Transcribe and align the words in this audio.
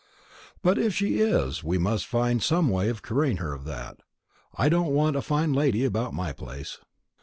"But 0.63 0.79
if 0.79 0.95
she 0.95 1.19
is, 1.19 1.63
we 1.63 1.77
must 1.77 2.07
find 2.07 2.41
some 2.41 2.69
way 2.69 2.89
of 2.89 3.03
curing 3.03 3.37
her 3.37 3.53
of 3.53 3.65
that. 3.65 3.99
I 4.55 4.67
don't 4.67 4.93
want 4.95 5.15
a 5.15 5.21
fine 5.21 5.53
lady 5.53 5.85
about 5.85 6.15
my 6.15 6.33
place. 6.33 6.79